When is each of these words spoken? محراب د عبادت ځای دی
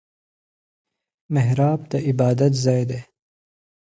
محراب 1.33 1.79
د 1.91 1.93
عبادت 2.07 2.53
ځای 2.63 2.81
دی 2.89 2.99